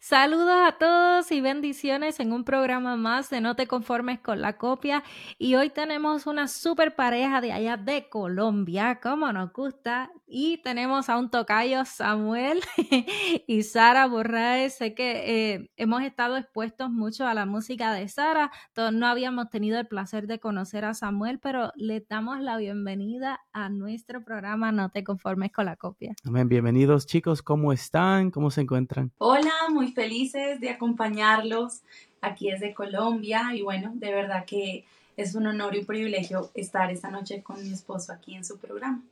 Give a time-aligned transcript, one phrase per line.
[0.00, 4.56] Saludos a todos y bendiciones en un programa más de No te conformes con la
[4.56, 5.02] copia.
[5.38, 10.10] Y hoy tenemos una super pareja de allá de Colombia, como nos gusta.
[10.32, 12.60] Y tenemos a un tocayo Samuel
[13.48, 14.74] y Sara Borraes.
[14.74, 18.52] Sé que eh, hemos estado expuestos mucho a la música de Sara.
[18.72, 23.40] Todos no habíamos tenido el placer de conocer a Samuel, pero le damos la bienvenida
[23.52, 26.14] a nuestro programa No te conformes con la copia.
[26.24, 26.48] Amén.
[26.48, 27.42] Bienvenidos chicos.
[27.42, 28.30] ¿Cómo están?
[28.30, 29.10] ¿Cómo se encuentran?
[29.18, 31.82] Hola, muy felices de acompañarlos
[32.20, 34.84] aquí desde Colombia y bueno, de verdad que
[35.16, 38.58] es un honor y un privilegio estar esta noche con mi esposo aquí en su
[38.58, 39.02] programa.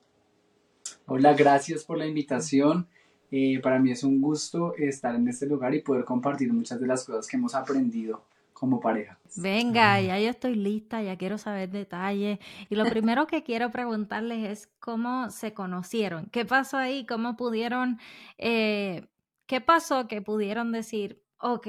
[1.06, 2.88] Hola, gracias por la invitación.
[3.30, 6.86] Eh, para mí es un gusto estar en este lugar y poder compartir muchas de
[6.86, 9.18] las cosas que hemos aprendido como pareja.
[9.36, 12.38] Venga, ya yo estoy lista, ya quiero saber detalles.
[12.68, 17.98] Y lo primero que quiero preguntarles es cómo se conocieron, qué pasó ahí, cómo pudieron
[18.38, 19.06] eh,
[19.48, 21.66] ¿Qué pasó que pudieron decir, ok,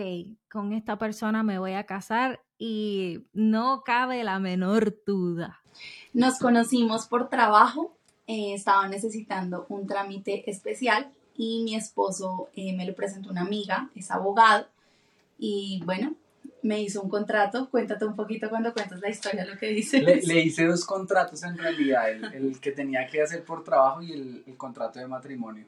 [0.51, 5.61] con esta persona me voy a casar y no cabe la menor duda?
[6.11, 7.97] Nos conocimos por trabajo,
[8.29, 13.89] eh, estaba necesitando un trámite especial y mi esposo eh, me lo presentó una amiga,
[13.95, 14.67] es abogado,
[15.37, 16.15] y bueno,
[16.61, 17.69] me hizo un contrato.
[17.69, 20.03] Cuéntate un poquito cuando cuentas la historia, lo que dices.
[20.03, 24.57] Le, hice dos contratos en realidad, el, que tenía que hacer por trabajo y el
[24.57, 25.65] contrato de matrimonio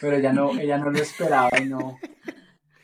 [0.00, 1.98] pero ella no, ella no lo esperaba y no,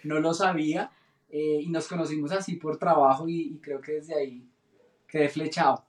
[0.05, 0.91] no lo sabía.
[1.31, 4.47] Eh, y nos conocimos así por trabajo y, creo que desde ahí
[5.09, 5.85] quedé flechado.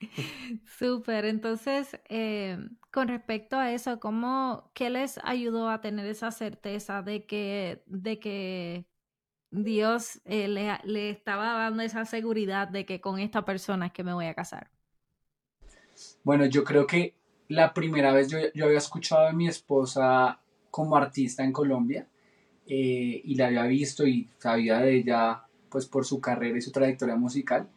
[0.78, 2.58] Súper, entonces, eh,
[2.90, 8.18] con respecto a eso, ¿cómo, ¿qué les ayudó a tener esa certeza de que, de
[8.18, 8.86] que
[9.50, 14.04] Dios eh, le, le, estaba dando esa seguridad de que con esta persona es que
[14.04, 14.70] me voy a casar?
[16.24, 17.14] Bueno, yo creo que
[17.48, 20.40] la primera vez yo, yo había escuchado a mi esposa
[20.70, 22.08] como artista en Colombia
[22.66, 26.72] eh, y la había visto y sabía de ella pues por su carrera y su
[26.72, 27.68] trayectoria musical,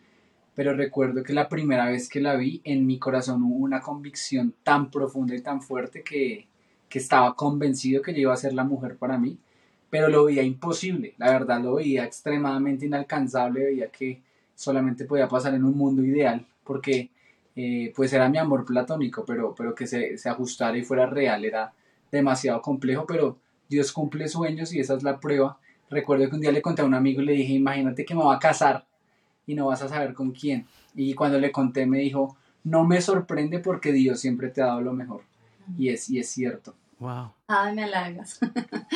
[0.57, 4.55] pero recuerdo que la primera vez que la vi en mi corazón hubo una convicción
[4.63, 6.47] tan profunda y tan fuerte que,
[6.89, 9.37] que estaba convencido que ella iba a ser la mujer para mí,
[9.91, 14.23] pero lo veía imposible, la verdad lo veía extremadamente inalcanzable, veía que
[14.55, 17.11] solamente podía pasar en un mundo ideal, porque
[17.55, 21.45] eh, pues era mi amor platónico, pero, pero que se, se, ajustara y fuera real
[21.45, 21.71] era
[22.11, 23.37] demasiado complejo, pero
[23.69, 25.59] Dios cumple sueños y esa es la prueba.
[25.91, 28.23] Recuerdo que un día le conté a un amigo y le dije, imagínate que me
[28.23, 28.86] va a casar
[29.47, 30.67] y no vas a saber con quién.
[30.93, 34.81] Y cuando le conté me dijo, no me sorprende porque Dios siempre te ha dado
[34.81, 35.21] lo mejor.
[35.77, 36.75] Y es, y es cierto.
[36.99, 37.31] Wow.
[37.47, 38.39] Ay, me halagas.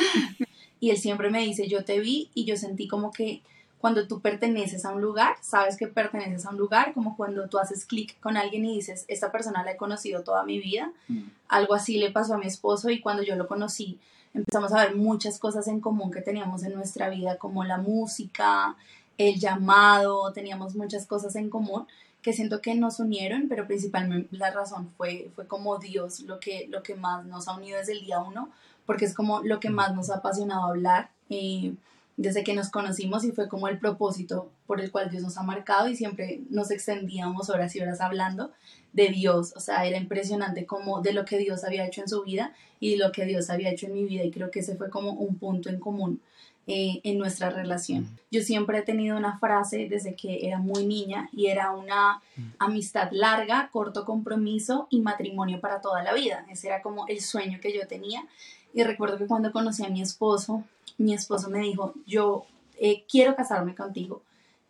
[0.80, 3.42] y él siempre me dice, yo te vi y yo sentí como que
[3.78, 7.58] cuando tú perteneces a un lugar, sabes que perteneces a un lugar, como cuando tú
[7.58, 10.92] haces clic con alguien y dices, esta persona la he conocido toda mi vida.
[11.08, 11.22] Mm.
[11.48, 13.98] Algo así le pasó a mi esposo y cuando yo lo conocí,
[14.34, 18.76] empezamos a ver muchas cosas en común que teníamos en nuestra vida, como la música,
[19.18, 21.86] el llamado, teníamos muchas cosas en común
[22.22, 26.68] que siento que nos unieron, pero principalmente la razón fue, fue como Dios lo que,
[26.68, 28.48] lo que más nos ha unido desde el día uno,
[28.86, 29.74] porque es como lo que mm.
[29.74, 31.10] más nos ha apasionado hablar.
[31.30, 31.74] Eh,
[32.16, 35.42] desde que nos conocimos y fue como el propósito por el cual Dios nos ha
[35.42, 38.52] marcado y siempre nos extendíamos horas y horas hablando
[38.92, 42.22] de Dios, o sea, era impresionante como de lo que Dios había hecho en su
[42.22, 44.76] vida y de lo que Dios había hecho en mi vida y creo que ese
[44.76, 46.20] fue como un punto en común
[46.68, 48.16] eh, en nuestra relación.
[48.30, 52.22] Yo siempre he tenido una frase desde que era muy niña y era una
[52.58, 56.46] amistad larga, corto compromiso y matrimonio para toda la vida.
[56.50, 58.24] Ese era como el sueño que yo tenía
[58.74, 60.64] y recuerdo que cuando conocí a mi esposo,
[60.98, 62.46] mi esposo me dijo, yo
[62.78, 64.22] eh, quiero casarme contigo,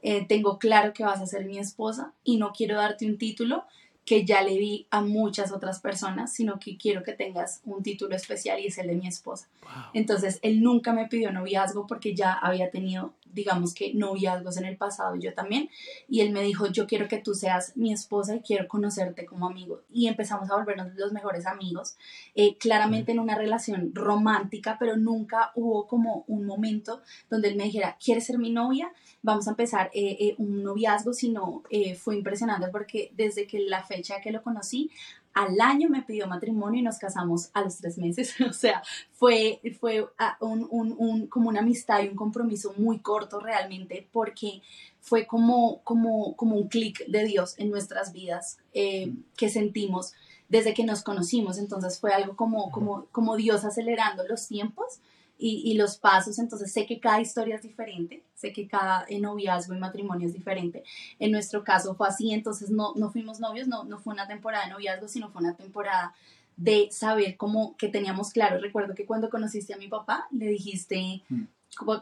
[0.03, 3.65] eh, tengo claro que vas a ser mi esposa y no quiero darte un título
[4.05, 8.17] que ya le di a muchas otras personas, sino que quiero que tengas un título
[8.17, 9.49] especial y es el de mi esposa.
[9.95, 14.77] Entonces, él nunca me pidió noviazgo porque ya había tenido digamos que noviazgos en el
[14.77, 15.71] pasado, yo también,
[16.09, 19.47] y él me dijo, yo quiero que tú seas mi esposa y quiero conocerte como
[19.47, 19.83] amigo.
[19.91, 21.97] Y empezamos a volvernos los mejores amigos,
[22.35, 27.65] eh, claramente en una relación romántica, pero nunca hubo como un momento donde él me
[27.65, 28.93] dijera, ¿quieres ser mi novia?
[29.23, 31.63] Vamos a empezar eh, eh, un noviazgo, sino
[31.99, 34.91] fue impresionante porque desde que la fecha que lo conocí
[35.35, 38.35] al año me pidió matrimonio y nos casamos a los tres meses.
[38.49, 38.83] O sea,
[39.13, 44.09] fue, fue ah, un, un, un, como una amistad y un compromiso muy corto realmente
[44.13, 44.63] porque
[45.01, 50.13] fue como, como, como un clic de Dios en nuestras vidas eh, que sentimos
[50.49, 51.59] desde que nos conocimos.
[51.59, 55.01] Entonces fue algo como, como, como Dios acelerando los tiempos
[55.45, 59.79] y, los pasos, entonces sé que cada historia es diferente, sé que cada noviazgo y
[59.79, 60.83] matrimonio es diferente.
[61.19, 64.65] En nuestro caso fue así, entonces no, no fuimos novios, no, no fue una temporada
[64.65, 66.13] de noviazgo, sino fue una temporada
[66.57, 68.59] de saber cómo que teníamos claro.
[68.59, 71.45] Recuerdo que cuando conociste a mi papá, le dijiste, mm.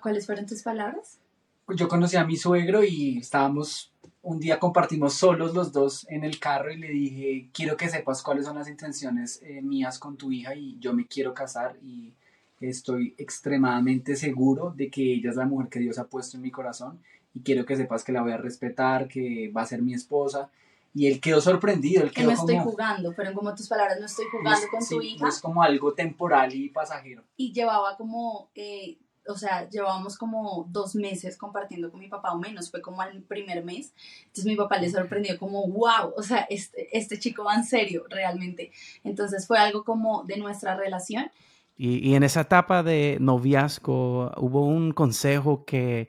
[0.00, 1.18] ¿cuáles fueron tus palabras?
[1.68, 6.40] Yo conocí a mi suegro y estábamos, un día compartimos solos los dos en el
[6.40, 10.32] carro y le dije, quiero que sepas cuáles son las intenciones eh, mías con tu
[10.32, 12.14] hija y yo me quiero casar y
[12.60, 16.50] Estoy extremadamente seguro de que ella es la mujer que Dios ha puesto en mi
[16.50, 17.00] corazón
[17.34, 20.50] y quiero que sepas que la voy a respetar, que va a ser mi esposa.
[20.92, 22.02] Y él quedó sorprendido.
[22.02, 25.28] Él que no estoy jugando, pero como tus palabras, no estoy jugando con tu hija.
[25.28, 27.22] Es como algo temporal y pasajero.
[27.36, 28.98] Y llevaba como, eh,
[29.28, 33.22] o sea, llevábamos como dos meses compartiendo con mi papá o menos, fue como al
[33.22, 33.92] primer mes.
[34.22, 38.04] Entonces mi papá le sorprendió como, wow, o sea, este, este chico va en serio
[38.10, 38.72] realmente.
[39.04, 41.30] Entonces fue algo como de nuestra relación
[41.82, 46.08] y, en esa etapa de noviazgo, ¿hubo un consejo que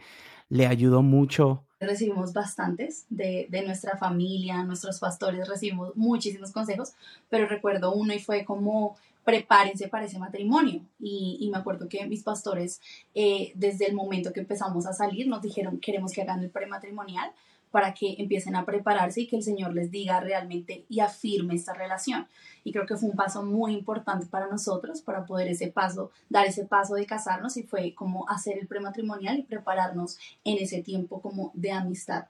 [0.50, 1.64] le ayudó mucho?
[1.80, 6.92] Recibimos bastantes de, nuestra familia, nuestros pastores, recibimos muchísimos consejos,
[7.30, 10.82] pero recuerdo uno y fue como prepárense para ese matrimonio.
[11.00, 12.82] Y, y me acuerdo que mis pastores,
[13.16, 17.32] eh, desde el momento que empezamos a salir, nos dijeron, queremos que hagan el prematrimonial
[17.72, 21.74] para que empiecen a prepararse y que el Señor les diga realmente y afirme esta
[21.74, 22.28] relación.
[22.64, 26.46] Y creo que fue un paso muy importante para nosotros para poder ese paso, dar
[26.46, 31.22] ese paso de casarnos y fue como hacer el prematrimonial y prepararnos en ese tiempo
[31.22, 32.26] como de amistad.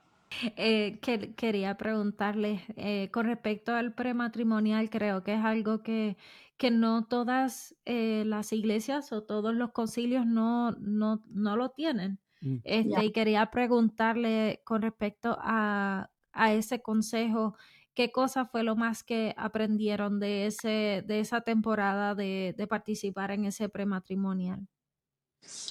[0.56, 6.16] Eh, que, quería preguntarle eh, con respecto al prematrimonial, creo que es algo que,
[6.56, 12.18] que no todas eh, las iglesias o todos los concilios no, no, no lo tienen.
[12.42, 12.56] Mm.
[12.64, 16.10] Este, Y quería preguntarle con respecto a,
[16.50, 17.56] ese consejo,
[17.94, 23.30] ¿qué cosa fue lo más que aprendieron de, ese, de esa temporada de, de participar
[23.30, 24.66] en ese prematrimonial?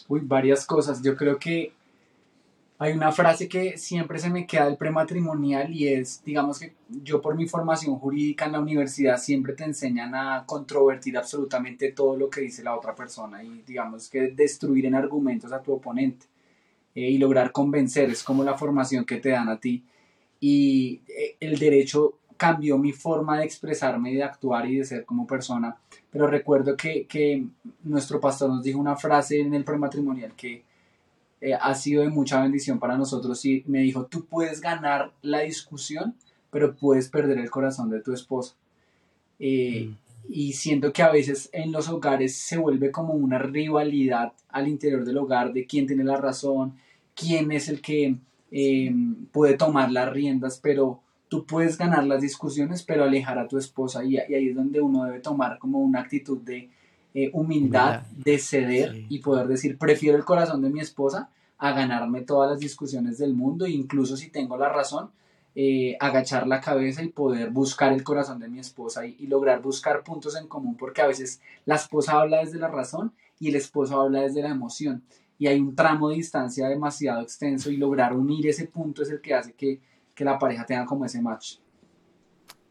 [0.08, 1.02] Uy, varias cosas.
[1.02, 1.74] Yo creo que
[2.82, 7.22] hay una frase que siempre se me queda del prematrimonial y es, digamos que yo
[7.22, 12.28] por mi formación jurídica en la universidad siempre te enseñan a controvertir absolutamente todo lo
[12.28, 16.26] que dice la otra persona y digamos que destruir en argumentos a tu oponente.
[16.96, 19.84] Eh, y lograr convencer, es como la formación que te dan a ti.
[20.40, 25.28] Y eh, el derecho cambió mi forma de expresarme de actuar y de ser como
[25.28, 25.78] persona.
[26.10, 27.46] Pero recuerdo que, que
[27.84, 30.64] nuestro pastor nos dijo una frase en el prematrimonial que
[31.40, 35.40] eh, ha sido de mucha bendición para nosotros y me dijo, tú puedes ganar la
[35.40, 36.16] discusión,
[36.52, 38.56] pero puedes perder el corazón de tu esposa.
[39.40, 39.94] Mm.
[40.34, 45.04] Y siento que a veces en los hogares se vuelve como una rivalidad al interior
[45.04, 46.76] del hogar de quién tiene la razón,
[47.16, 48.16] quién es el que
[48.52, 53.58] em, puede tomar las riendas, pero tú puedes ganar las discusiones, pero alejar a tu
[53.58, 56.70] esposa y, ahí es donde uno debe tomar como una actitud de
[57.14, 62.22] eh, humildad, de ceder y poder decir, prefiero el corazón de mi esposa a ganarme
[62.22, 65.12] todas las discusiones del mundo, incluso si tengo la razón,
[65.54, 70.04] eh, agachar la cabeza y poder buscar el corazón de mi esposa y, lograr buscar
[70.04, 74.00] puntos en común, porque a veces la esposa habla desde la razón y el esposo
[74.00, 75.04] habla desde la emoción
[75.38, 79.20] y hay un tramo de distancia demasiado extenso y lograr unir ese punto es el
[79.20, 79.82] que hace que,
[80.14, 81.56] que la pareja tenga como ese match.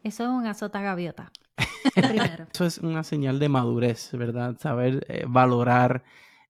[0.03, 1.31] Eso es un azota gaviota.
[2.53, 4.57] Eso es una señal de madurez, ¿verdad?
[4.59, 6.03] Saber eh, valorar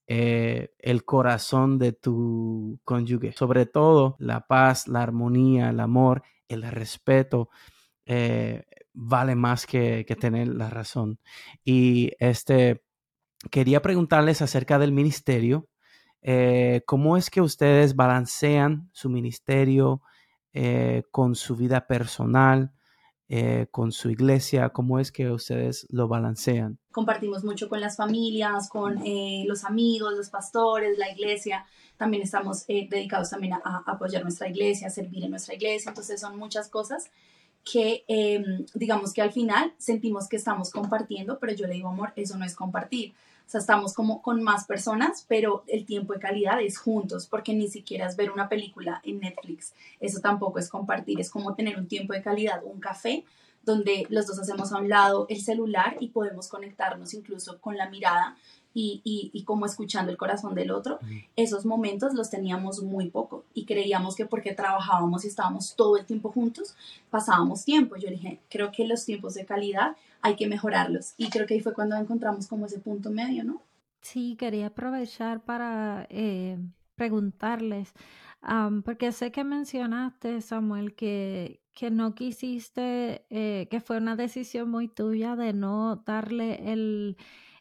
[0.08, 3.31] eh, el corazón de tu cónyuge.
[3.34, 7.50] Sobre todo la paz, la armonía, el amor, el respeto.
[8.05, 11.20] Eh, vale más que, tener la razón.
[11.63, 12.84] Y este,
[13.51, 15.70] quería preguntarles acerca del ministerio.
[16.22, 20.01] Eh, ¿Cómo es que ustedes balancean su ministerio
[21.12, 22.74] con su vida personal?
[23.33, 24.71] Eh, con su iglesia?
[24.71, 26.77] ¿Cómo es que ustedes lo balancean?
[26.91, 31.65] Compartimos mucho con las familias, con eh, los amigos, los pastores, la iglesia.
[31.95, 35.88] También estamos eh, dedicados también a, apoyar nuestra iglesia, a servir en nuestra iglesia.
[35.88, 37.09] Entonces son muchas cosas
[37.63, 42.11] que em, digamos que al final sentimos que estamos compartiendo, pero yo le digo, amor,
[42.17, 43.13] eso no es compartir
[43.51, 47.67] sea, estamos como con más personas, pero el tiempo de calidad es juntos, porque ni
[47.67, 49.74] siquiera es ver una película en Netflix.
[50.00, 53.25] Eso tampoco es compartir, es como tener un tiempo de calidad, un café
[53.63, 57.89] donde los dos hacemos a un lado el celular y podemos conectarnos incluso con la
[57.89, 58.38] mirada
[58.74, 59.01] y,
[59.34, 61.00] y, como escuchando el corazón del otro,
[61.36, 66.06] esos momentos los teníamos muy poco y creíamos que porque trabajábamos y estábamos todo el
[66.06, 66.75] tiempo juntos,
[67.10, 67.98] pasábamos tiempo.
[67.98, 71.60] Yo dije, creo que los tiempos de calidad hay que mejorarlos y creo que ahí
[71.60, 73.62] fue cuando encontramos como ese punto medio, ¿no?
[74.01, 76.58] Sí, quería aprovechar para eh,
[76.96, 77.94] preguntarles,
[78.84, 84.87] porque sé que mencionaste, Samuel, que, que no quisiste, eh, que fue una decisión muy
[84.87, 87.17] tuya de no darle el,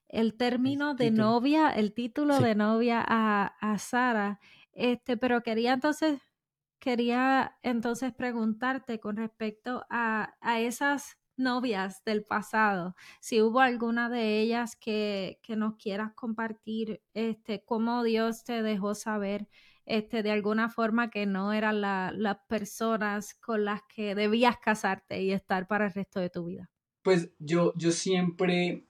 [0.08, 4.40] el término de novia, el título de novia a, a Sara.
[4.72, 6.20] Este, pero quería entonces,
[6.80, 14.40] quería entonces preguntarte con respecto a, a esas novias del pasado, si hubo alguna de
[14.40, 19.48] ellas que, que nos quieras compartir, este, cómo Dios te dejó saber
[19.86, 25.32] este, de alguna forma que no eran las personas con las que debías casarte y
[25.32, 26.70] estar para el resto de tu vida?
[27.02, 28.84] Pues yo, yo siempre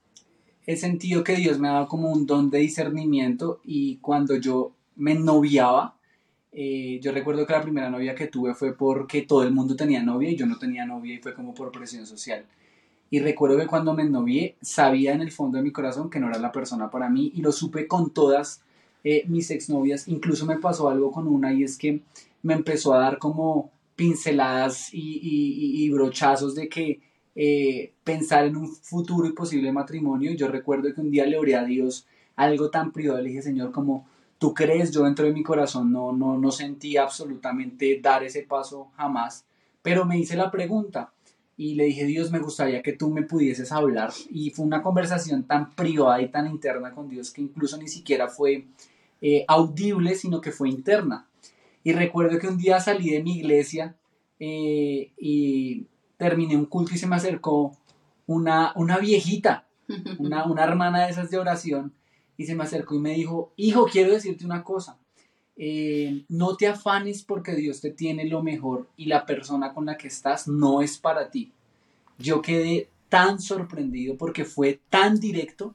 [0.66, 4.76] he sentido que Dios me ha dado como un don de discernimiento y cuando yo
[4.94, 5.99] me noviaba,
[6.52, 10.02] eh, yo recuerdo que la primera novia que tuve fue porque todo el mundo tenía
[10.02, 12.44] novia y yo no tenía novia y fue como por presión social.
[13.10, 16.28] Y recuerdo que cuando me novié sabía en el fondo de mi corazón que no
[16.28, 18.62] era la persona para mí y lo supe con todas
[19.02, 20.08] eh, mis exnovias.
[20.08, 22.02] Incluso me pasó algo con una y es que
[22.42, 27.00] me empezó a dar como pinceladas y, brochazos de que
[27.34, 30.32] eh, pensar en un futuro y posible matrimonio.
[30.32, 33.72] Yo recuerdo que un día le oré a Dios algo tan privado, le dije, Señor,
[33.72, 34.06] como
[34.40, 38.90] tú crees, yo dentro de mi corazón no, no, no sentí absolutamente dar ese paso
[38.96, 39.44] jamás,
[39.82, 41.12] pero me hice la pregunta
[41.58, 44.14] y le dije, Dios, me gustaría que tú me pudieses hablar.
[44.30, 48.28] Y fue una conversación tan privada y tan interna con Dios que incluso ni siquiera
[48.28, 48.64] fue
[49.20, 51.28] eh, audible, sino que fue interna.
[51.84, 53.94] Y recuerdo que un día salí de mi iglesia
[54.38, 55.84] eh, y
[56.16, 57.76] terminé un culto y se me acercó
[58.26, 59.66] una, una viejita,
[60.18, 61.92] una, una hermana de esas de oración,
[62.40, 64.98] y se me acercó y me dijo, hijo, quiero decirte una cosa,
[65.56, 69.98] eh, no te afanes porque Dios te tiene lo mejor y la persona con la
[69.98, 71.52] que estás no es para ti.
[72.16, 75.74] Yo quedé tan sorprendido porque fue tan directo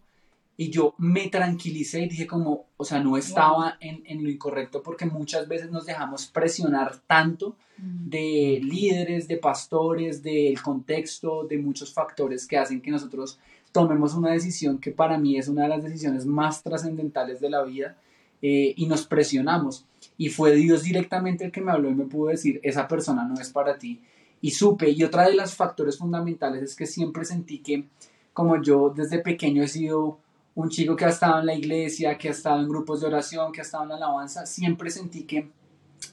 [0.57, 4.81] y yo me tranquilicé y dije como, o sea, no estaba en, en, lo incorrecto
[4.81, 8.09] porque muchas veces nos dejamos presionar tanto mm.
[8.09, 13.37] de líderes, de pastores, del contexto, de muchos factores que hacen que nosotros
[13.73, 17.61] tomemos una decisión que para mí es una de las decisiones más trascendentales de la
[17.63, 17.97] vida
[18.41, 19.85] eh, y nos presionamos.
[20.17, 23.35] Y fue Dios directamente el que me habló y me pudo decir, esa persona no
[23.41, 23.99] es para ti.
[24.39, 27.83] Y supe, y otra de los factores fundamentales es que siempre sentí que
[28.31, 30.19] como yo desde pequeño he sido
[30.55, 33.51] un chico que ha estado en la iglesia, que ha estado en grupos de oración,
[33.51, 35.49] que ha estado en la alabanza, siempre sentí que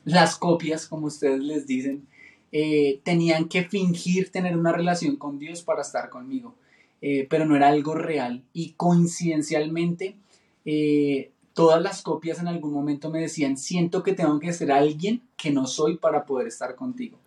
[0.04, 2.06] las copias, como ustedes les dicen,
[2.50, 6.54] eh, tenían que fingir tener una relación con Dios para estar conmigo.
[7.02, 8.44] Eh, pero no era algo real.
[8.52, 10.16] Y coincidencialmente,
[10.64, 15.22] eh, todas las copias en algún momento me decían, siento que tengo que ser alguien
[15.36, 17.18] que no soy para poder estar contigo.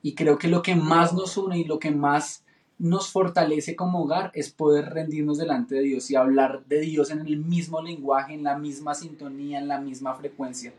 [0.00, 2.44] Y creo que lo que más nos une y lo que más
[2.78, 7.20] nos fortalece como hogar es poder rendirnos delante de Dios y hablar de Dios en
[7.20, 10.74] el mismo lenguaje, en la misma sintonía, en la misma frecuencia.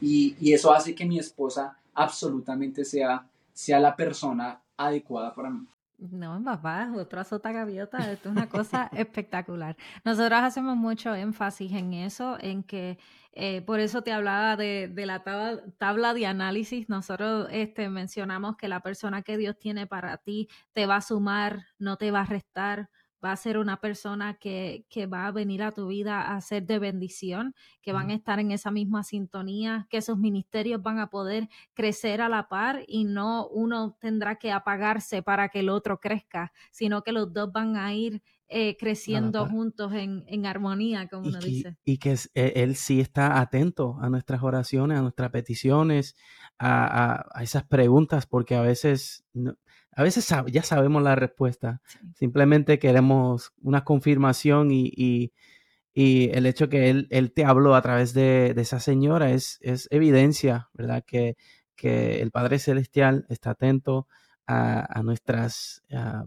[0.00, 5.66] Y, y eso hace que mi esposa absolutamente sea, sea la persona adecuada para mí.
[6.10, 9.76] No, papá, otro azota gaviota, esto es una cosa espectacular.
[10.04, 12.98] Nosotros hacemos mucho énfasis en eso, en que
[13.32, 16.88] eh, por eso te hablaba de, de la tabla, tabla, de análisis.
[16.88, 21.66] Nosotros este, mencionamos que la persona que Dios tiene para ti te va a sumar,
[21.78, 22.90] no te va a restar
[23.24, 26.66] va a ser una persona que, que, va a venir a tu vida a ser
[26.66, 31.10] de bendición, que van a estar en esa misma sintonía, que sus ministerios van a
[31.10, 36.00] poder crecer a la par y no uno tendrá que apagarse para que el otro
[36.00, 38.22] crezca, sino que los dos van a ir
[38.54, 41.78] eh, creciendo juntos en, en, armonía, como uno dice.
[41.86, 46.16] Y que e, él sí está atento a nuestras oraciones, a nuestras peticiones,
[46.58, 49.24] a, a, esas preguntas, porque a veces
[49.94, 51.82] a veces ya sabemos la respuesta,
[52.14, 55.32] simplemente queremos una confirmación y,
[55.94, 60.70] el hecho que él, él, te habló a través de, esa señora es, es evidencia,
[60.72, 61.04] ¿verdad?
[61.06, 61.36] Que,
[61.76, 64.08] que, el Padre Celestial está atento
[64.46, 65.82] a, nuestras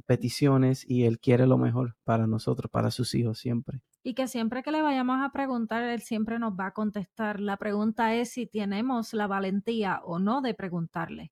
[0.05, 3.81] peticiones y Él quiere lo mejor para nosotros, para sus hijos siempre.
[4.03, 7.39] Y que siempre que le vayamos a preguntar, Él siempre nos va a contestar.
[7.39, 11.31] La pregunta es si tenemos la valentía o no de preguntarle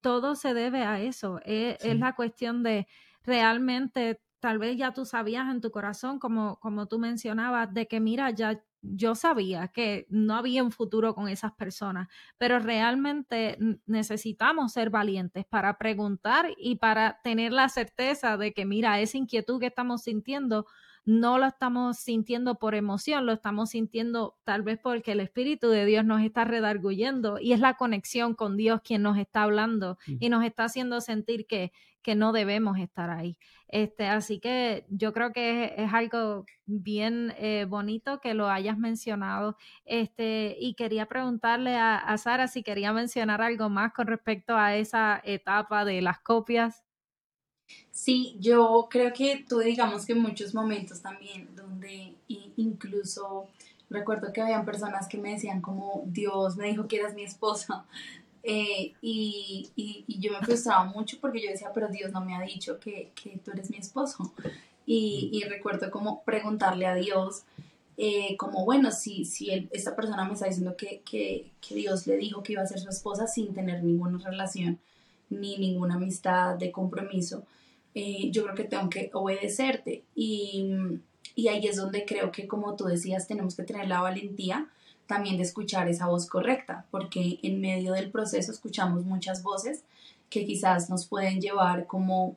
[0.00, 1.40] todo se debe a eso.
[1.44, 2.86] E, es, la cuestión de
[3.24, 8.00] realmente, tal vez ya tú sabías en tu corazón, como, como tú mencionabas, de que
[8.00, 12.08] mira, ya, yo sabía que no había un futuro con esas personas,
[12.38, 19.00] pero realmente necesitamos ser valientes para preguntar y para tener la certeza de que, mira,
[19.00, 20.66] esa inquietud que estamos sintiendo
[21.04, 25.84] no lo estamos sintiendo por emoción, lo estamos sintiendo tal vez porque el Espíritu de
[25.84, 30.28] Dios nos está redarguyendo y es la conexión con Dios quien nos está hablando y
[30.28, 33.38] nos está haciendo sentir que, que no debemos estar ahí.
[33.68, 39.56] Este, así que yo creo que es, algo bien eh, bonito que lo hayas mencionado.
[39.84, 44.76] Este, y quería preguntarle a, a Sara si quería mencionar algo más con respecto a
[44.76, 46.84] esa etapa de las copias.
[47.92, 52.14] Sí, yo creo que tú digamos que muchos momentos también donde
[52.56, 53.48] incluso
[53.90, 57.84] recuerdo que habían personas que me decían como Dios me dijo que eras mi esposa
[58.42, 62.40] eh, y, y, yo me frustraba mucho porque yo decía pero Dios no me ha
[62.40, 64.32] dicho que, que tú eres mi esposo
[64.86, 67.42] y, y, recuerdo como preguntarle a Dios
[67.98, 72.16] eh, como bueno si, si esta persona me está diciendo que, que, que Dios le
[72.16, 74.78] dijo que iba a ser su esposa sin tener ninguna relación
[75.28, 77.44] ni ninguna amistad de compromiso
[77.94, 80.04] eh, yo creo que tengo que obedecerte.
[80.14, 80.66] Y,
[81.34, 84.68] y ahí es donde creo que, como tú decías, tenemos que tener la valentía
[85.06, 89.82] también de escuchar esa voz correcta, porque en medio del proceso escuchamos muchas voces
[90.28, 92.36] que quizás nos pueden llevar como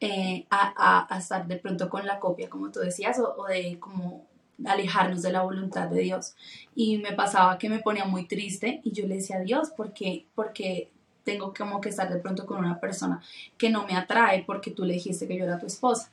[0.00, 3.78] eh, a, a, estar de pronto con la copia, como tú decías, o, o, de
[3.78, 4.26] como
[4.64, 6.34] alejarnos de la voluntad de Dios.
[6.74, 9.92] Y me pasaba que me ponía muy triste y yo le decía a Dios, ¿por
[9.92, 10.26] qué?
[10.34, 10.90] Porque
[11.24, 13.20] tengo como que estar de pronto con una persona
[13.56, 16.10] que no me atrae porque tú le dijiste que yo era tu esposa.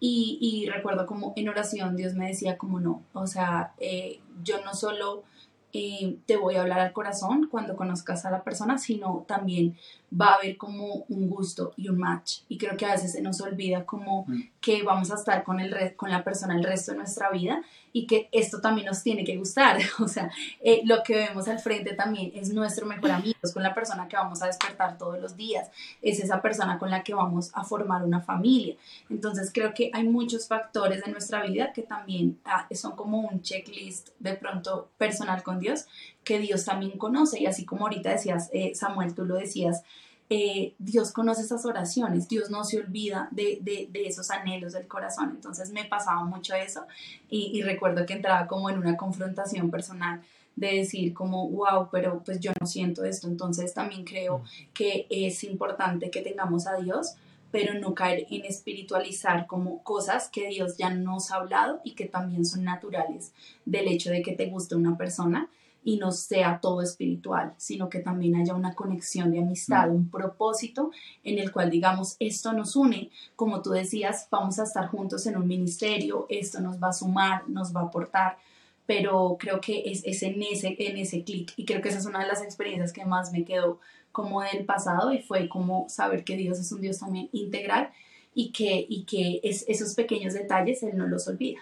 [0.00, 4.64] Y, y recuerdo como en oración Dios me decía como no, o sea, eh, yo
[4.64, 5.24] no solo
[5.72, 9.76] eh, te voy a hablar al corazón cuando conozcas a la persona, sino también
[10.18, 12.40] va a haber como un gusto y un match.
[12.48, 14.42] Y creo que a veces se nos olvida como mm.
[14.60, 17.62] Que vamos a estar con, el con la persona el resto de nuestra vida
[17.92, 19.78] y que esto también nos tiene que gustar.
[20.00, 23.62] O sea, eh, lo que vemos al frente también es nuestro mejor amigo, es con
[23.62, 27.14] la persona que vamos a despertar todos los días, es esa persona con la que
[27.14, 28.76] vamos a formar una familia.
[29.10, 33.42] Entonces creo que hay muchos factores de nuestra vida que también ah, son como un
[33.42, 35.86] checklist de pronto personal con Dios
[36.24, 37.40] que Dios también conoce.
[37.40, 39.82] Y así como ahorita decías, eh, Samuel, tú lo decías,
[40.30, 44.86] eh, Dios conoce esas oraciones, Dios no se olvida de, de, de, esos anhelos del
[44.86, 45.30] corazón.
[45.30, 46.86] Entonces me pasaba mucho eso
[47.30, 50.22] y, y, recuerdo que entraba como en una confrontación personal
[50.54, 53.26] de decir como, wow, pero pues yo no siento esto.
[53.26, 54.42] Entonces también creo
[54.74, 57.14] que es importante que tengamos a Dios
[57.50, 62.06] pero no caer en espiritualizar como cosas que Dios ya nos ha hablado y que
[62.06, 63.32] también son naturales
[63.64, 65.48] del hecho de que te guste una persona
[65.84, 69.94] y no sea todo espiritual, sino que también haya una conexión de amistad, mm.
[69.94, 70.90] un propósito
[71.24, 75.36] en el cual digamos, esto nos une, como tú decías, vamos a estar juntos en
[75.36, 78.38] un ministerio, esto nos va a sumar, nos va a aportar,
[78.86, 82.06] pero creo que es, es en ese, en ese clic y creo que esa es
[82.06, 83.80] una de las experiencias que más me quedó
[84.12, 87.90] como del pasado y fue como saber que Dios es un Dios también integral
[88.34, 91.60] y que, y que es, esos pequeños detalles Él no los olvida.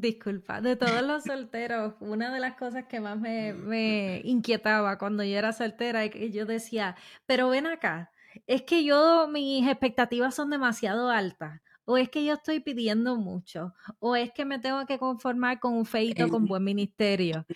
[0.00, 5.24] Disculpa, de todos los solteros, una de las cosas que más me, me inquietaba cuando
[5.24, 8.10] yo era soltera es que yo decía, pero ven acá,
[8.46, 13.72] es que yo, mis expectativas son demasiado altas o es que yo estoy pidiendo mucho,
[13.98, 17.46] o es que me tengo que conformar con un feito con buen ministerio.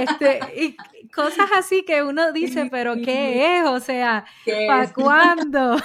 [0.00, 0.76] Este, y
[1.14, 3.66] cosas así que uno dice, pero ¿qué es?
[3.66, 4.24] O sea,
[4.66, 5.76] ¿para cuándo?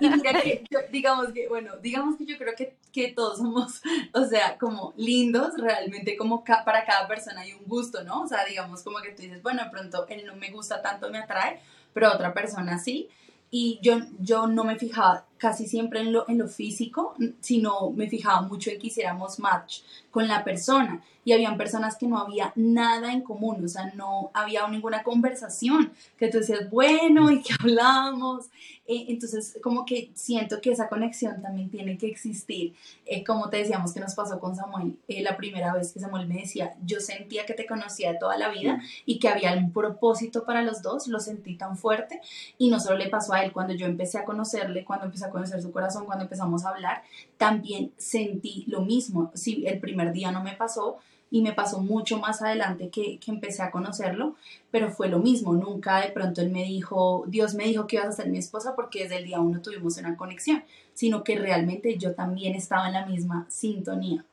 [0.00, 3.82] Y mira que, digamos que, bueno, digamos que yo creo que, que todos somos,
[4.14, 8.22] o sea, como lindos, realmente como para cada persona hay un gusto, ¿no?
[8.22, 11.10] O sea, digamos como que tú dices, bueno, de pronto él no me gusta tanto,
[11.10, 11.60] me atrae,
[11.92, 13.08] pero otra persona sí.
[13.50, 18.08] Y yo, yo no me fijaba casi siempre en lo, en lo físico, sino me
[18.08, 21.02] fijaba mucho en que hiciéramos match con la persona.
[21.24, 25.92] Y habían personas que no había nada en común, o sea, no había ninguna conversación,
[26.16, 28.50] que tú decías, bueno, ¿y qué hablamos?
[28.92, 32.74] Eh, entonces, como que siento que esa conexión también tiene que existir.
[33.06, 36.28] Eh, como te decíamos que nos pasó con Samuel, eh, la primera vez que Samuel
[36.28, 39.72] me decía, yo sentía que te conocía de toda la vida y que había un
[39.72, 42.20] propósito para los dos, lo sentí tan fuerte.
[42.58, 45.30] Y no solo le pasó a él, cuando yo empecé a conocerle, cuando empecé a
[45.30, 47.02] conocer su corazón, cuando empezamos a hablar,
[47.38, 49.30] también sentí lo mismo.
[49.34, 50.98] Si el primer día no me pasó,
[51.32, 54.36] y me pasó mucho más adelante que, que, empecé a conocerlo,
[54.70, 58.08] pero fue lo mismo, nunca de pronto él me dijo, Dios me dijo que ibas
[58.08, 61.96] a ser mi esposa porque desde el día uno tuvimos una conexión, sino que realmente
[61.96, 64.26] yo también estaba en la misma sintonía.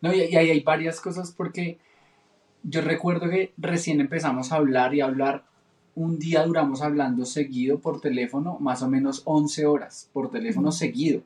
[0.00, 1.78] No, y, y ahí hay varias cosas porque
[2.62, 5.44] yo recuerdo que recién empezamos a hablar y a hablar
[5.94, 11.22] un día duramos hablando seguido por teléfono, más o menos 11 horas por teléfono seguido.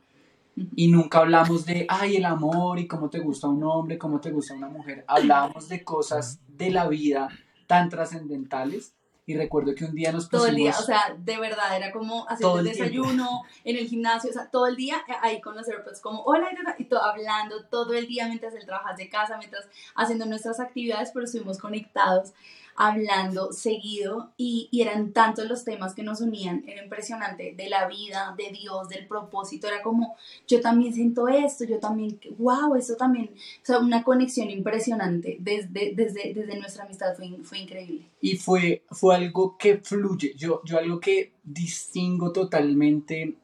[0.56, 4.30] Y nunca hablamos de, ay, el amor y cómo te gusta un hombre, cómo te
[4.30, 5.04] gusta una mujer.
[5.08, 7.28] Hablábamos de cosas de la vida
[7.66, 8.94] tan trascendentales.
[9.26, 10.42] Y recuerdo que un día nos pusimos...
[10.42, 14.28] Todo el día, o sea, de verdad, era como haciendo el, desayuno, en el gimnasio,
[14.28, 17.94] o sea, todo el día ahí con los AirPods, como, hola, y todo, hablando todo
[17.94, 22.34] el día mientras él trabaja de casa, mientras haciendo nuestras actividades, pero estuvimos conectados
[22.76, 28.34] hablando seguido y, eran tantos los temas que nos unían, era impresionante, de la vida,
[28.36, 33.30] de Dios, del propósito, era como, yo también siento esto, yo también, wow, eso también,
[33.32, 38.06] o sea, una conexión impresionante desde, desde, desde nuestra amistad fue, fue increíble.
[38.20, 43.36] Y fue, fue algo que fluye, yo, yo algo que distingo totalmente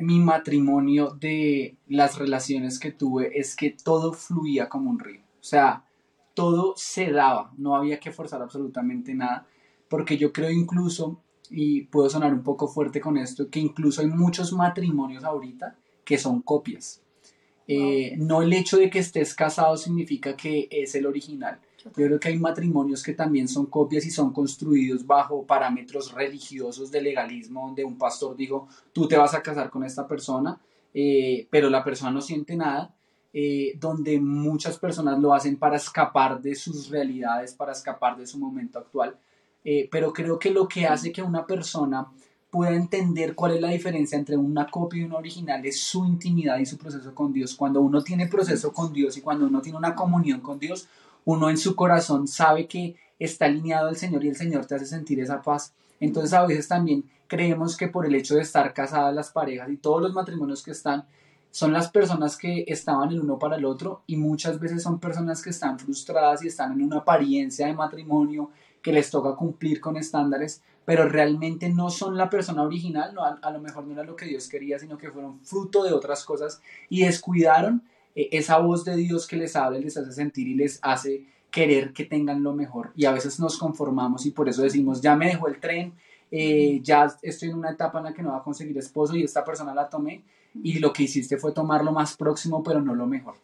[0.00, 5.20] mi matrimonio de las relaciones que tuve es que todo fluía como un río.
[5.20, 5.84] O sea,
[6.40, 9.46] todo se daba, no había que forzar absolutamente nada,
[9.90, 14.06] porque yo creo incluso, y puedo sonar un poco fuerte con esto, que incluso hay
[14.06, 17.02] muchos matrimonios ahorita que son copias.
[17.68, 21.60] Eh, no el hecho de que estés casado significa que es el original.
[21.84, 26.90] Yo creo que hay matrimonios que también son copias y son construidos bajo parámetros religiosos
[26.90, 30.58] de legalismo, donde un pastor dijo, tú te vas a casar con esta persona,
[30.94, 32.94] eh, pero la persona no siente nada
[33.32, 38.38] eh, donde muchas personas lo hacen para escapar de sus realidades, para escapar de su
[38.38, 39.16] momento actual.
[39.64, 42.08] Eh, pero creo que lo que hace que una persona
[42.50, 46.58] pueda entender cuál es la diferencia entre una copia y un original es su intimidad
[46.58, 47.54] y su proceso con Dios.
[47.54, 50.88] Cuando uno tiene proceso con Dios y cuando uno tiene una comunión con Dios,
[51.24, 54.86] uno en su corazón sabe que está alineado al Señor y el Señor te hace
[54.86, 55.72] sentir esa paz.
[56.00, 59.76] Entonces a veces también creemos que por el hecho de estar casadas las parejas y
[59.76, 61.04] todos los matrimonios que están,
[61.50, 65.42] son las personas que estaban el uno para el otro y muchas veces son personas
[65.42, 68.50] que están frustradas y están en una apariencia de matrimonio
[68.82, 73.50] que les toca cumplir con estándares, pero realmente no son la persona original, no, a,
[73.50, 76.62] lo mejor no era lo que Dios quería, sino que fueron fruto de otras cosas
[76.88, 77.82] y descuidaron
[78.14, 81.92] eh, esa voz de Dios que les habla les hace sentir y les hace querer
[81.92, 82.92] que tengan lo mejor.
[82.94, 85.94] Y a veces nos conformamos y por eso decimos, ya me dejó el tren,
[86.30, 89.24] eh, ya estoy en una etapa en la que no va a conseguir esposo y
[89.24, 90.22] esta persona la tomé
[90.54, 93.36] y lo que hiciste fue tomar lo más próximo, pero no lo mejor.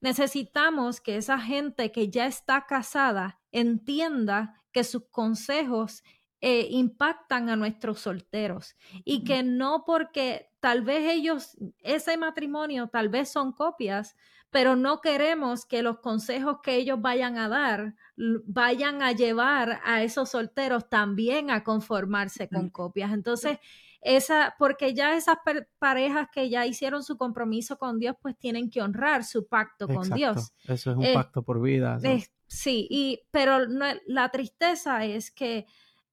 [0.00, 6.04] Necesitamos que esa gente que ya está casada entienda que sus consejos
[6.40, 13.08] eh, impactan a nuestros solteros y que no porque tal vez ellos, ese matrimonio tal
[13.08, 14.14] vez son copias,
[14.50, 20.02] pero no queremos que los consejos que ellos vayan a dar vayan a llevar a
[20.02, 23.12] esos solteros también a conformarse con copias.
[23.12, 23.58] Entonces,
[24.00, 25.38] esa, porque ya esas
[25.78, 30.08] parejas que ya hicieron su compromiso con Dios, pues tienen que honrar su pacto con
[30.10, 30.52] Dios.
[30.64, 31.98] Eso es un pacto por vida.
[32.46, 33.58] sí, y, pero
[34.06, 35.66] la tristeza es que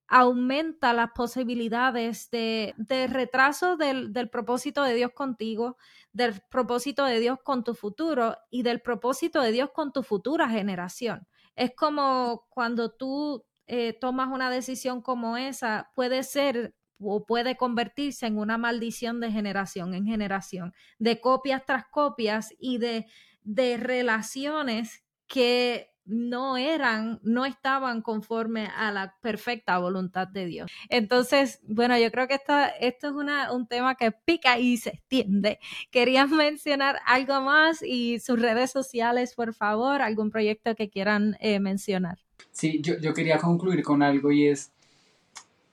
[0.08, 2.74] aumenta las posibilidades de,
[3.08, 5.76] retraso del, del, propósito de Dios contigo,
[6.12, 10.48] del propósito de Dios con tu futuro y del propósito de Dios con tu futura
[10.48, 11.26] generación.
[11.56, 18.26] Es como cuando tú eh, tomas una decisión como esa, puede ser o puede convertirse
[18.26, 23.06] en una maldición de generación en generación, de copias tras copias y de,
[23.42, 30.70] de relaciones que no eran, no estaban conforme a la perfecta voluntad de Dios.
[30.88, 32.34] Entonces, bueno, yo creo que
[32.80, 35.58] esto es una, un tema que pica y se extiende.
[35.90, 40.00] ¿Querían mencionar algo más y sus redes sociales, por favor?
[40.00, 42.18] ¿Algún proyecto que quieran eh, mencionar?
[42.52, 44.72] Sí, yo, yo quería concluir con algo y es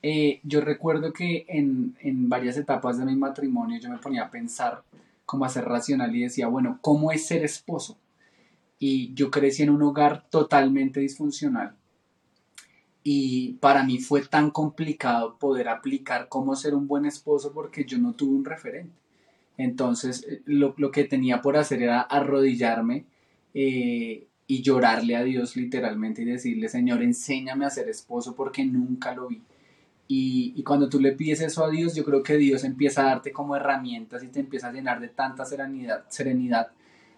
[0.03, 4.29] eh, yo recuerdo que en, en, varias etapas de mi matrimonio yo me ponía a
[4.29, 4.83] pensar
[5.25, 7.97] cómo hacer racional y decía, bueno, ¿cómo es ser esposo?
[8.79, 11.75] Y yo crecí en un hogar totalmente disfuncional.
[13.01, 17.97] Y para mí fue tan complicado poder aplicar cómo ser un buen esposo porque yo
[17.97, 18.93] no tuve un referente.
[19.57, 23.05] Entonces eh, lo, lo que tenía por hacer era arrodillarme
[23.53, 29.13] eh, y llorarle a Dios literalmente y decirle, Señor, enséñame a ser esposo porque nunca
[29.15, 29.41] lo vi.
[30.07, 33.31] Y, cuando tú le pides eso a Dios, yo creo que Dios empieza a darte
[33.31, 36.05] como herramientas y te empieza a llenar de tanta serenidad.
[36.09, 36.67] serenidad.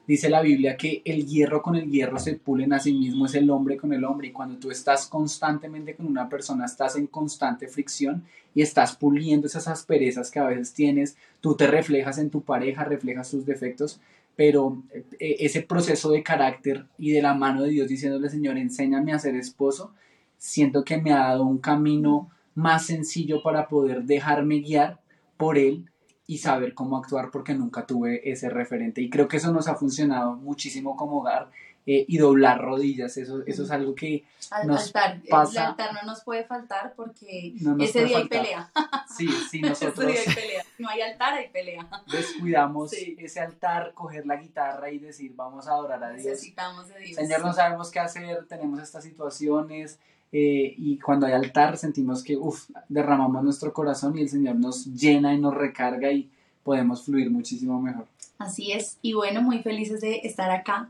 [0.07, 3.33] Dice la Biblia que el hierro con el hierro se pulen a sí mismo, es
[3.33, 4.27] el hombre con el hombre.
[4.27, 9.47] Y cuando tú estás constantemente con una persona, estás en constante fricción y estás puliendo
[9.47, 13.99] esas asperezas que a veces tienes, tú te reflejas en tu pareja, reflejas sus defectos,
[14.35, 19.11] pero eh, ese proceso de carácter y de la mano de Dios diciéndole, Señor, enséñame
[19.11, 19.91] a ser esposo,
[20.37, 24.99] siento que me ha dado un camino más sencillo para poder dejarme guiar
[25.37, 25.89] por él
[26.27, 29.01] y saber cómo actuar porque nunca tuve ese referente.
[29.01, 31.51] Y creo que eso nos ha funcionado muchísimo como hogar
[31.85, 33.15] eh, y doblar rodillas.
[33.17, 35.21] Eso, eso es algo que Al nos altar.
[35.29, 38.41] pasa- El altar no nos puede faltar porque no ese día hay faltar.
[38.41, 38.71] pelea.
[39.15, 40.63] Sí, sí, Ese nosotros día hay pelea.
[40.79, 41.87] No hay altar, hay pelea.
[42.11, 43.15] descuidamos Sí.
[43.19, 46.25] ese altar, coger la guitarra y decir, vamos a adorar a Dios.
[46.25, 47.15] Necesitamos de Dios.
[47.17, 49.99] Señor, no sabemos qué hacer, tenemos estas situaciones
[50.31, 54.85] eh, y cuando hay altar sentimos que uf, derramamos nuestro corazón y el Señor nos
[54.85, 56.29] llena y nos recarga y
[56.63, 58.07] podemos fluir muchísimo mejor.
[58.37, 58.97] Así es.
[59.01, 60.89] Y bueno, muy felices de estar acá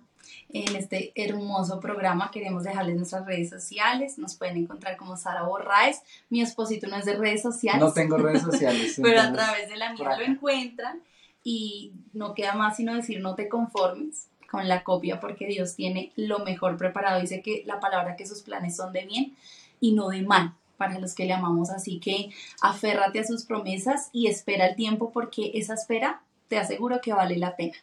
[0.49, 2.31] en este hermoso programa.
[2.31, 4.17] Queremos dejarles nuestras redes sociales.
[4.17, 6.01] Nos pueden encontrar como Sara Borraes.
[6.29, 7.81] Mi esposito no es de redes sociales.
[7.81, 8.99] No tengo redes sociales.
[9.01, 11.01] pero a través de la mía lo encuentran
[11.43, 16.11] y no queda más sino decir no te conformes con la copia porque Dios tiene
[16.15, 17.21] lo mejor preparado.
[17.21, 19.35] Dice que la palabra que sus planes son de bien
[19.79, 21.69] y no de mal para los que le amamos.
[21.69, 22.29] Así que
[22.61, 27.37] aférrate a sus promesas y espera el tiempo porque esa espera te aseguro que vale
[27.37, 27.75] la pena.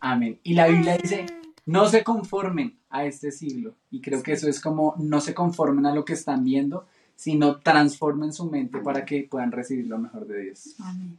[0.00, 0.38] Amén.
[0.42, 1.26] Y la Biblia dice,
[1.66, 3.74] no se conformen a este siglo.
[3.90, 7.58] Y creo que eso es como, no se conformen a lo que están viendo, sino
[7.58, 10.74] transformen su mente para que puedan recibir lo mejor de Dios.
[10.80, 11.18] Amén.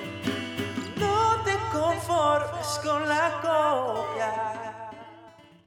[2.71, 3.20] No te conformes con la